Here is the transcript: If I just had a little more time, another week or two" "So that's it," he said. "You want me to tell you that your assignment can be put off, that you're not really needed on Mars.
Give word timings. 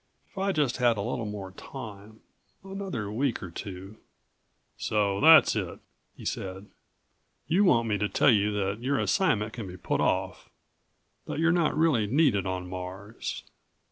If 0.31 0.35
I 0.35 0.51
just 0.51 0.77
had 0.77 0.97
a 0.97 1.01
little 1.01 1.27
more 1.27 1.51
time, 1.51 2.21
another 2.63 3.11
week 3.11 3.43
or 3.43 3.51
two" 3.51 3.97
"So 4.79 5.19
that's 5.21 5.55
it," 5.55 5.77
he 6.17 6.25
said. 6.25 6.65
"You 7.45 7.65
want 7.65 7.87
me 7.87 7.99
to 7.99 8.09
tell 8.09 8.31
you 8.31 8.51
that 8.53 8.79
your 8.81 8.97
assignment 8.97 9.53
can 9.53 9.67
be 9.67 9.77
put 9.77 10.01
off, 10.01 10.49
that 11.27 11.37
you're 11.37 11.51
not 11.51 11.77
really 11.77 12.07
needed 12.07 12.47
on 12.47 12.67
Mars. 12.67 13.43